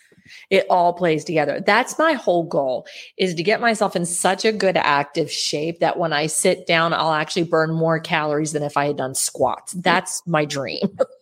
[0.49, 1.61] it all plays together.
[1.65, 2.85] That's my whole goal
[3.17, 6.93] is to get myself in such a good active shape that when I sit down,
[6.93, 9.73] I'll actually burn more calories than if I had done squats.
[9.73, 10.81] That's my dream.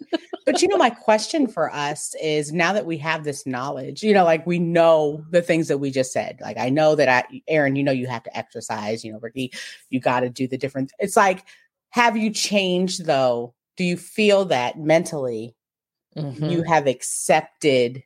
[0.50, 4.14] but you know, my question for us is now that we have this knowledge, you
[4.14, 6.40] know, like we know the things that we just said.
[6.42, 9.06] Like I know that I, Erin, you know, you have to exercise.
[9.06, 9.52] You know, Rikki,
[9.90, 10.92] you got to do the different.
[10.98, 11.46] It's like,
[11.92, 13.54] have you changed though?
[13.78, 15.56] Do you feel that mentally
[16.18, 16.50] Mm-hmm.
[16.50, 18.04] you have accepted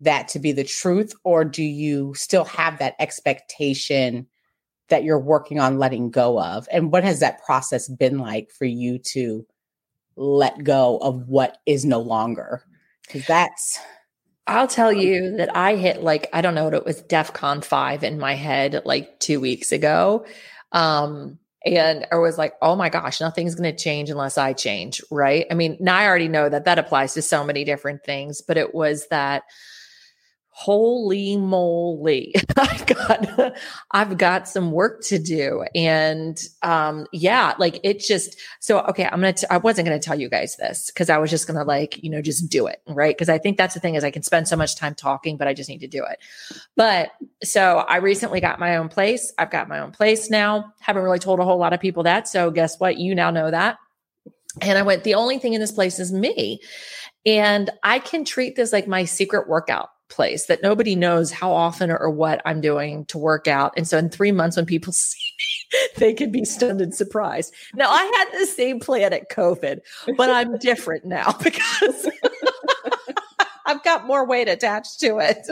[0.00, 4.26] that to be the truth, or do you still have that expectation
[4.88, 6.68] that you're working on letting go of?
[6.70, 9.46] And what has that process been like for you to
[10.16, 12.62] let go of what is no longer?
[13.06, 13.78] Because that's
[14.48, 18.04] I'll tell you that I hit like I don't know what it was DEFCON five
[18.04, 20.26] in my head like two weeks ago.
[20.72, 25.02] Um and I was like, oh my gosh, nothing's going to change unless I change.
[25.10, 25.46] Right.
[25.50, 28.56] I mean, now I already know that that applies to so many different things, but
[28.56, 29.42] it was that
[30.58, 32.34] holy moly.
[32.56, 33.54] I've got
[33.90, 35.66] i've got some work to do.
[35.74, 40.18] And um yeah like it just so okay i'm gonna t- i wasn't gonna tell
[40.18, 43.14] you guys this because i was just gonna like you know just do it right?
[43.14, 45.46] Because i think that's the thing is i can spend so much time talking but
[45.46, 46.18] i just need to do it.
[46.74, 47.10] But
[47.44, 49.34] so i recently got my own place.
[49.36, 50.72] I've got my own place now.
[50.80, 52.96] Haven't really told a whole lot of people that so guess what?
[52.96, 53.76] You now know that.
[54.62, 56.60] And i went the only thing in this place is me.
[57.26, 61.90] And i can treat this like my secret workout place that nobody knows how often
[61.90, 63.72] or what I'm doing to work out.
[63.76, 67.54] And so in three months, when people see me, they can be stunned and surprised.
[67.74, 69.80] Now, I had the same plan at COVID,
[70.16, 72.08] but I'm different now because
[73.66, 75.46] I've got more weight attached to it.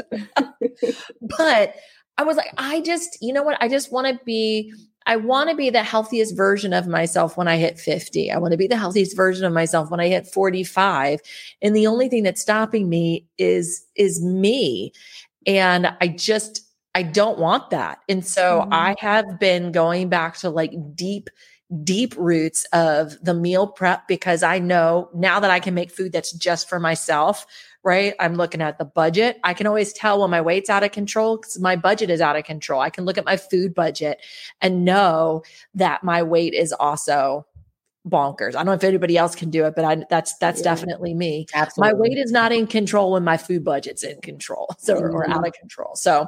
[1.21, 1.75] but
[2.17, 3.61] I was like, I just, you know what?
[3.61, 4.73] I just want to be
[5.07, 8.31] I want to be the healthiest version of myself when I hit 50.
[8.31, 11.21] I want to be the healthiest version of myself when I hit 45.
[11.61, 14.93] And the only thing that's stopping me is is me.
[15.47, 16.63] And I just
[16.95, 17.99] I don't want that.
[18.09, 18.73] And so mm-hmm.
[18.73, 21.29] I have been going back to like deep
[21.83, 26.13] deep roots of the meal prep because I know now that I can make food
[26.13, 27.47] that's just for myself
[27.85, 28.15] right?
[28.19, 29.39] I'm looking at the budget.
[29.45, 32.37] I can always tell when my weight's out of control because my budget is out
[32.37, 32.81] of control.
[32.81, 34.21] I can look at my food budget
[34.61, 35.43] and know
[35.75, 37.47] that my weight is also
[38.09, 38.51] bonkers.
[38.51, 40.65] I don't know if anybody else can do it, but I, that's that's yeah.
[40.65, 41.47] definitely me.
[41.55, 41.93] Absolutely.
[41.93, 45.15] My weight is not in control when my food budget's in control, so mm-hmm.
[45.15, 45.95] or out of control.
[45.95, 46.27] So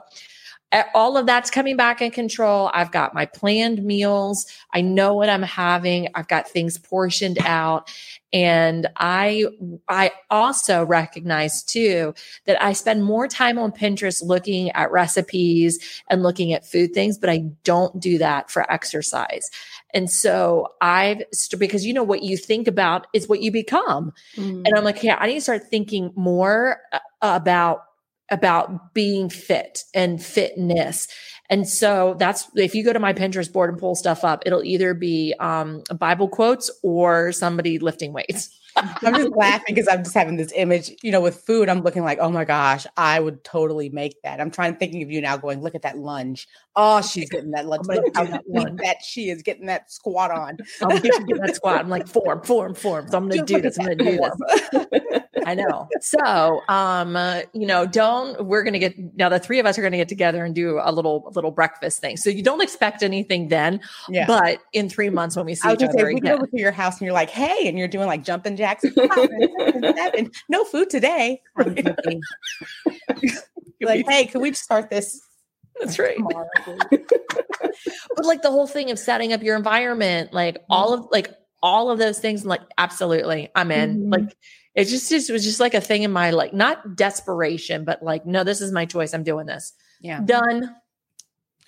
[0.95, 2.71] all of that's coming back in control.
[2.75, 4.47] I've got my planned meals.
[4.75, 6.09] I know what I'm having.
[6.15, 7.91] I've got things portioned out.
[8.33, 9.47] And I,
[9.89, 16.23] I also recognize too that I spend more time on Pinterest looking at recipes and
[16.23, 19.51] looking at food things, but I don't do that for exercise.
[19.95, 21.23] And so I've,
[21.57, 24.13] because you know, what you think about is what you become.
[24.37, 24.67] Mm.
[24.67, 27.85] And I'm like, yeah, I need to start thinking more uh, about
[28.31, 31.09] about being fit and fitness.
[31.49, 34.65] And so that's if you go to my Pinterest board and pull stuff up, it'll
[34.65, 38.51] either be um, Bible quotes or somebody lifting weights.
[38.77, 41.69] I'm just laughing because I'm just having this image, you know, with food.
[41.69, 44.41] I'm looking like, oh my gosh, I would totally make that.
[44.41, 46.49] I'm trying thinking of you now, going, look at that lunge.
[46.75, 47.87] Oh, she's getting that lunge.
[47.87, 48.45] Look how that,
[48.83, 50.59] that she is getting that squat on.
[50.83, 51.81] I'm getting that squat.
[51.81, 53.09] I'm like, form, form, form.
[53.09, 53.79] So I'm going to do this.
[53.79, 55.23] I'm going to do this.
[55.47, 55.89] I know.
[56.01, 58.45] So, um, uh, you know, don't.
[58.45, 59.29] We're going to get now.
[59.29, 61.53] The three of us are going to get together and do a little, a little
[61.53, 62.17] breakfast thing.
[62.17, 63.81] So you don't expect anything then.
[64.09, 64.27] Yeah.
[64.27, 66.73] But in three months when we see each other, say, we go over to your
[66.73, 68.66] house and you're like, hey, and you're doing like jumping jacks.
[70.49, 71.41] no food today.
[73.83, 75.21] like, hey, can we start this
[75.81, 76.19] that's right.
[76.91, 81.31] but like the whole thing of setting up your environment, like all of like
[81.63, 83.99] all of those things, like absolutely, I'm in.
[83.99, 84.13] Mm-hmm.
[84.13, 84.37] Like
[84.75, 88.27] it just, just was just like a thing in my like not desperation, but like
[88.27, 89.13] no, this is my choice.
[89.15, 89.73] I'm doing this.
[90.01, 90.75] Yeah, done.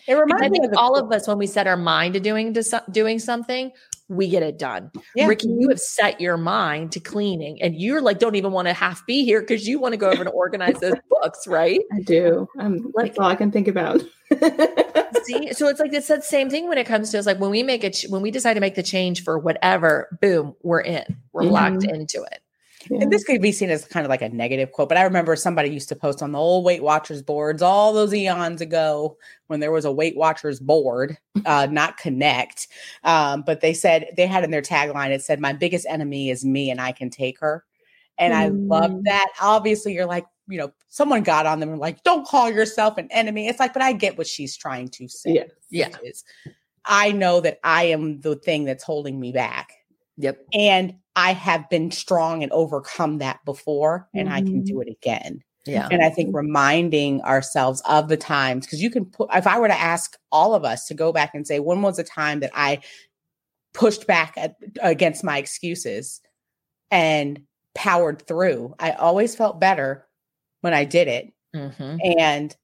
[0.06, 2.84] It reminds me of all of us when we set our mind to doing to
[2.90, 3.72] doing something,
[4.08, 4.90] we get it done.
[5.14, 5.26] Yeah.
[5.26, 8.74] Rikki, you have set your mind to cleaning and you're like, don't even want to
[8.74, 11.80] half be here because you want to go over and organize those books, right?
[11.92, 12.48] I do.
[12.58, 14.02] I'm like, that's all I can think about.
[15.24, 17.26] see, so it's like it's that same thing when it comes to us.
[17.26, 20.54] Like when we make it, when we decide to make the change for whatever, boom,
[20.62, 21.52] we're in, we're mm-hmm.
[21.52, 22.40] locked into it.
[22.90, 23.02] Yeah.
[23.02, 25.36] And this could be seen as kind of like a negative quote, but I remember
[25.36, 29.16] somebody used to post on the old Weight Watchers boards all those eons ago
[29.48, 32.68] when there was a Weight Watchers board, uh, not Connect.
[33.04, 36.44] Um, but they said they had in their tagline, it said, My biggest enemy is
[36.44, 37.64] me and I can take her.
[38.18, 38.36] And mm.
[38.36, 39.04] I love mm.
[39.04, 39.28] that.
[39.40, 43.08] Obviously, you're like, you know, someone got on them and like, don't call yourself an
[43.10, 43.48] enemy.
[43.48, 45.34] It's like, but I get what she's trying to say.
[45.34, 45.44] Yeah.
[45.70, 45.96] Yeah.
[46.02, 46.24] Is,
[46.84, 49.74] I know that I am the thing that's holding me back.
[50.18, 50.44] Yep.
[50.52, 54.36] And I have been strong and overcome that before, and mm-hmm.
[54.36, 54.82] I can do mm-hmm.
[54.82, 55.42] it again.
[55.66, 55.88] Yeah.
[55.90, 59.68] And I think reminding ourselves of the times, because you can put, if I were
[59.68, 62.52] to ask all of us to go back and say, when was the time that
[62.54, 62.80] I
[63.74, 66.20] pushed back at, against my excuses
[66.90, 67.42] and
[67.74, 68.74] powered through.
[68.78, 70.06] I always felt better
[70.62, 71.32] when I did it.
[71.54, 72.00] Mhm.
[72.18, 72.56] And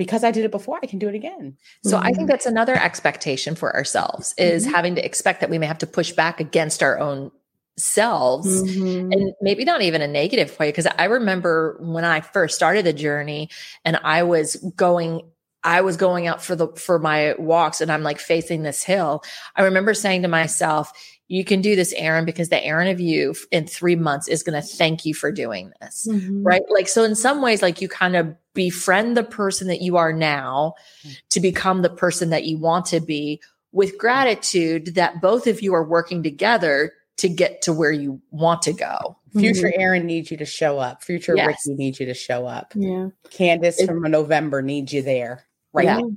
[0.00, 1.58] because I did it before, I can do it again.
[1.84, 2.16] So I Mhm.
[2.16, 4.70] think that's another expectation for ourselves is Mhm.
[4.72, 7.30] having to expect that we may have to push back against our own
[7.76, 9.12] selves Mhm.
[9.12, 12.92] and maybe not even a negative way because i remember when i first started the
[12.92, 13.48] journey
[13.86, 15.22] and i was going
[15.64, 19.22] i was going out for the for my walks and i'm like facing this hill
[19.56, 20.92] i remember saying to myself
[21.28, 24.60] you can do this erin because the erin of you in three months is going
[24.60, 26.42] to thank you for doing this Mhm.
[26.44, 29.96] right like so in some ways like you kind of befriend the person that you
[29.96, 31.12] are now mm-hmm.
[31.30, 33.40] to become the person that you want to be
[33.72, 33.98] with mm-hmm.
[33.98, 38.72] gratitude that both of you are working together to get to where you want to
[38.72, 39.80] go Future mm-hmm.
[39.80, 41.04] Erin needs you to show up.
[41.04, 41.46] Future Yes.
[41.46, 42.72] Rikki needs you to show up.
[42.74, 43.08] Yeah.
[43.28, 45.44] Candice It- from November needs you there.
[45.72, 45.84] Right.
[45.84, 45.98] Yeah.
[45.98, 46.10] now.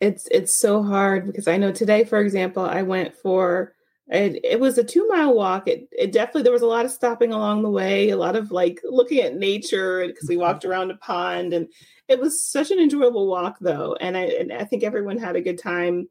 [0.00, 3.74] It's it's so hard because I know today, for example, I went for
[4.10, 5.68] it, it was a two mile walk.
[5.68, 8.50] It, it definitely there was a lot of stopping along the way, a lot of
[8.50, 10.42] like looking at nature because we mm-hmm.
[10.42, 11.68] walked around a pond, and
[12.08, 13.96] it was such an enjoyable walk though.
[14.00, 16.08] And I and I think everyone had a good time,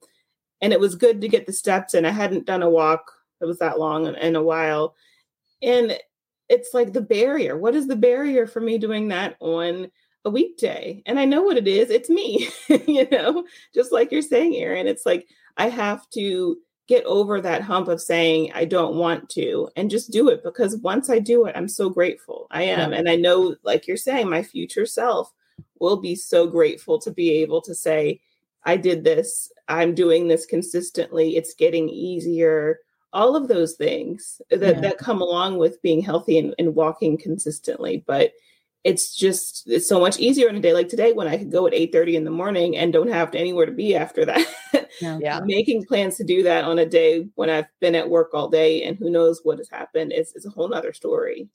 [0.61, 3.47] and it was good to get the steps And I hadn't done a walk that
[3.47, 4.95] was that long in, in a while,
[5.61, 5.97] and
[6.47, 7.57] it's like the barrier.
[7.57, 9.91] What is the barrier for me doing that on?
[10.25, 12.49] a weekday and i know what it is it's me
[12.87, 16.57] you know just like you're saying erin it's like i have to
[16.89, 20.75] get over that hump of saying i don't want to and just do it because
[20.77, 22.47] once i do it i'm so grateful.
[22.49, 25.31] I am and i know like you're saying my future self
[25.79, 28.19] will be so grateful to be able to say
[28.65, 29.51] i did this.
[29.67, 31.37] I'm doing this consistently.
[31.37, 32.79] It's getting easier.
[33.13, 34.81] All of those things that, Yeah.
[34.81, 38.31] that come along with being healthy and, and walking consistently but
[38.83, 41.67] it's just it's so much easier on a day like today when I could go
[41.67, 44.45] at 8 30 in the morning and don't have anywhere to be after that.
[45.01, 45.39] Yeah.
[45.45, 48.83] Making plans to do that on a day when I've been at work all day
[48.83, 51.47] and who knows what has happened is, is a whole nother story.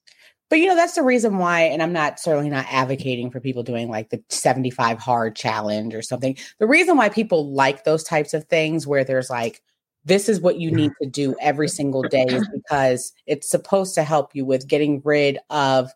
[0.48, 3.62] But you know, that's the reason why, and I'm not certainly not advocating for people
[3.62, 6.36] doing like the 75 hard challenge or something.
[6.58, 9.60] The reason why people like those types of things where there's like,
[10.04, 14.04] this is what you need to do every single day is because it's supposed to
[14.04, 15.90] help you with getting rid of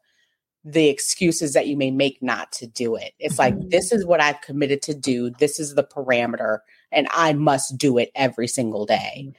[0.71, 3.15] the excuses that you may make not to do it.
[3.19, 3.69] It's like, mm-hmm.
[3.71, 5.31] this is what I've committed to do.
[5.31, 6.59] This is the parameter,
[6.93, 9.29] and I must do it every single day.
[9.29, 9.35] Mm.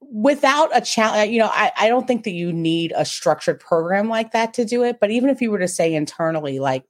[0.00, 3.60] Without a challenge, uh, you know, I, I don't think that you need a structured
[3.60, 4.98] program like that to do it.
[5.00, 6.84] But even if you were to say internally, like,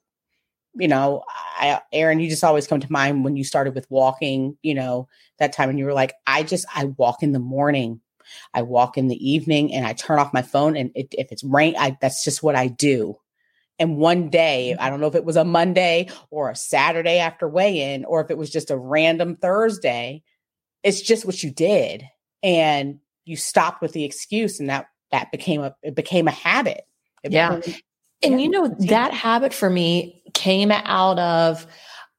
[0.74, 1.22] you know,
[1.56, 5.08] I, Erin, you just always come to mind when you started with walking, you know,
[5.38, 8.00] that time and you were like, I just, I walk in the morning.
[8.54, 10.76] I walk in the evening and I turn off my phone.
[10.76, 13.18] And it, if it's rain, I, that's just what I do.
[13.82, 14.80] And one day, mm-hmm.
[14.80, 18.20] I don't know if it was a Monday or a Saturday after weigh in, or
[18.20, 20.22] if it was just a random Thursday,
[20.84, 22.04] it's just what you did.
[22.44, 26.82] And you stopped with the excuse and that, that became a, it became a habit.
[27.24, 27.56] It Yeah.
[27.56, 27.74] became-
[28.22, 28.44] And Yeah.
[28.44, 31.66] you know, that habit for me came out of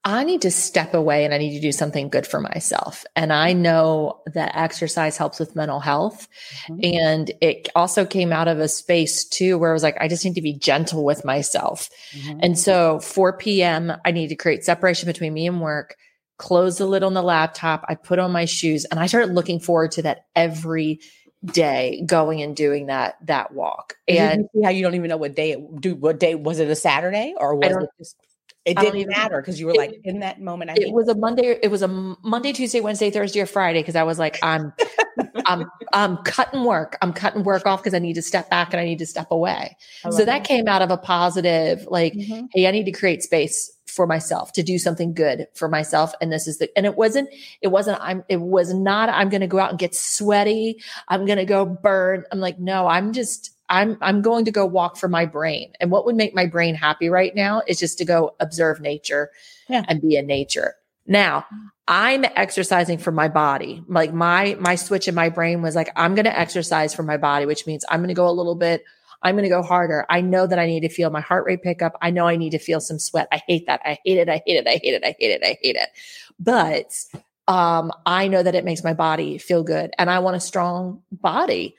[0.05, 3.05] I need to step away and I need to do something good for myself.
[3.15, 6.27] And I know that exercise helps with mental health.
[6.67, 6.95] Mhm.
[6.95, 10.25] And it also came out of a space too where I was like, I just
[10.25, 11.89] need to be gentle with myself.
[12.11, 12.39] Mhm.
[12.43, 15.95] And so 4 p.m., I need to create separation between me and work,
[16.37, 17.85] close the lid on the laptop.
[17.87, 20.99] I put on my shoes and I started looking forward to that every
[21.45, 23.95] day going and doing that that walk.
[24.07, 26.59] And you see how you don't even know what day it do what day was
[26.59, 28.15] it a Saturday or was it just
[28.65, 31.07] it didn't even- matter because you were it- like in that moment I it was
[31.09, 31.57] a Monday.
[31.61, 34.73] It was a Monday, Tuesday, Wednesday, Thursday, or Friday because I was like, I'm,
[35.45, 36.97] I'm, I'm cutting work.
[37.01, 39.31] I'm cutting work off because I need to step back and I need to step
[39.31, 39.75] away.
[40.03, 42.47] So love that came out of a positive, like, Mhm.
[42.53, 46.13] hey, I need to create space for myself to do something good for myself.
[46.21, 47.29] And this is the, and it wasn't,
[47.61, 50.81] it wasn't, I'm, it was not, I'm going to go out and get sweaty.
[51.09, 52.23] I'm going to go burn.
[52.31, 55.73] I'm like, no, I'm just, I'm, I'm going to go walk for my brain.
[55.81, 59.31] And what would make my brain happy right now is just to go observe nature
[59.67, 59.83] Yeah.
[59.87, 60.75] and be in nature.
[61.05, 61.45] Now,
[61.87, 63.83] I'm exercising for my body.
[63.89, 67.17] Like my my switch in my brain was like I'm going to exercise for my
[67.17, 68.83] body, which means I'm going to go a little bit
[69.23, 70.05] I'm going to go harder.
[70.09, 71.93] I know that I need to feel my heart rate pick up.
[72.01, 73.27] I know I need to feel some sweat.
[73.31, 73.81] I hate that.
[73.85, 74.29] I hate it.
[74.29, 74.67] I hate it.
[74.67, 75.03] I hate it.
[75.03, 75.41] I hate it.
[75.43, 75.89] I hate it.
[76.39, 76.93] But
[77.47, 81.01] um, I know that it makes my body feel good, and I want a strong
[81.11, 81.77] body.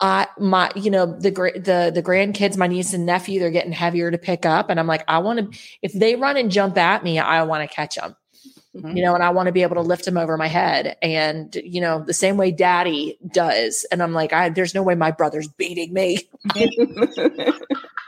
[0.00, 4.10] I my you know the the the grandkids, my niece and nephew, they're getting heavier
[4.10, 5.58] to pick up, and I'm like, I want to.
[5.82, 8.16] If they run and jump at me, I want to catch them
[8.74, 8.96] Mhm.
[8.96, 10.96] you know, and I want to be able to lift them over my head.
[11.02, 13.84] And, you know, the same way daddy does.
[13.92, 16.20] And I'm like, I, there's no way my brother's beating me.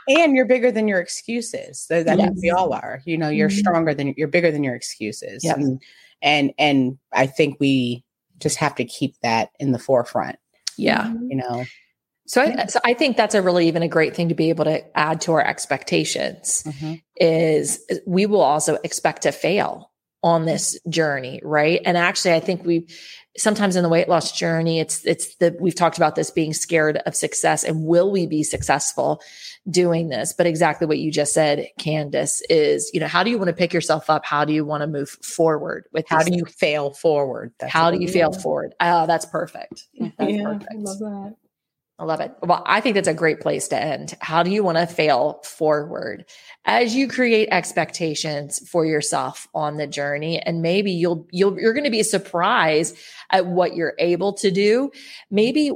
[0.07, 1.79] and you're bigger than your excuses.
[1.79, 2.31] So that Yes.
[2.41, 3.01] we all are.
[3.05, 3.59] You know, you're Mhm.
[3.59, 5.43] stronger than you're bigger than your excuses.
[5.43, 5.57] Yep.
[5.57, 5.81] And,
[6.23, 8.03] and and I think we
[8.39, 10.37] just have to keep that in the forefront.
[10.77, 11.11] Yeah.
[11.11, 11.65] You know,
[12.27, 14.65] So I, so I think that's a really even a great thing to be able
[14.65, 16.95] to add to our expectations mm-hmm.
[17.17, 19.91] is we will also expect to fail
[20.23, 21.81] on this journey, right?
[21.85, 22.87] And actually, I think we
[23.37, 26.97] sometimes in the weight loss journey, it's it's the we've talked about this being scared
[27.05, 29.21] of success and will we be successful
[29.69, 30.33] doing this?
[30.33, 33.55] But exactly what you just said, Candice, is you know how do you want to
[33.55, 34.25] pick yourself up?
[34.25, 36.05] How do you want to move forward with?
[36.07, 37.53] How do you fail forward?
[37.59, 38.73] That's how do you fail forward?
[38.79, 39.85] Oh, that's perfect.
[39.99, 40.67] That's yeah, perfect.
[40.71, 41.35] I love that.
[41.97, 42.35] I love it.
[42.41, 44.15] Well, I think that's a great place to end.
[44.19, 46.25] How do you want to fail forward
[46.65, 50.39] as you create expectations for yourself on the journey?
[50.39, 52.97] And maybe you'll, you'll, you're going to be surprised
[53.29, 54.91] at what you're able to do.
[55.31, 55.71] Maybe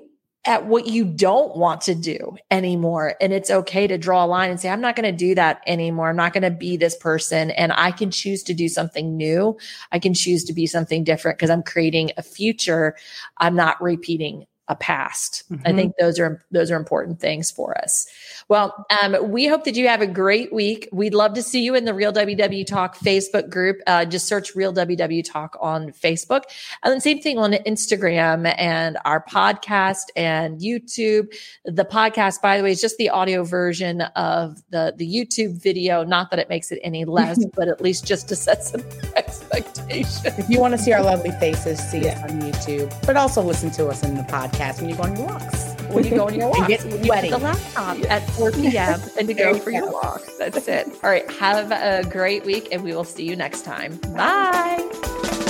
[0.45, 3.15] at what you don't want to do anymore.
[3.19, 5.61] And it's okay to draw a line and say, I'm not going to do that
[5.67, 6.09] anymore.
[6.09, 7.51] I'm not going to be this person.
[7.51, 9.57] And I can choose to do something new.
[9.91, 12.95] I can choose to be something different because I'm creating a future.
[13.37, 15.43] I'm not repeating a past.
[15.51, 15.67] Mm-hmm.
[15.67, 18.05] I think those are those are important things for us.
[18.47, 20.87] Well, um, we hope that you have a great week.
[20.91, 23.77] We'd love to see you in the Real WW Talk Facebook group.
[23.87, 26.43] Uh, just search Real WW Talk on Facebook,
[26.83, 31.33] and then same thing on Instagram and our podcast and YouTube.
[31.65, 36.03] The podcast, by the way, is just the audio version of the the YouTube video.
[36.03, 38.83] Not that it makes it any less, but at least just to set some
[39.15, 40.21] expectations.
[40.25, 42.23] If you want to see our lovely faces, see yeah.
[42.23, 45.03] us on YouTube, but also listen to us in the podcast podcast when you go
[45.03, 45.73] on your walks.
[45.89, 46.59] When you go on your walks.
[46.59, 47.29] You get sweaty.
[47.29, 49.01] The laptop at 4 p.m.
[49.17, 50.21] and to go for your walk.
[50.37, 50.87] That's it.
[51.03, 51.29] All right.
[51.31, 53.97] Have a great week and we will see you next time.
[54.15, 55.45] Bye.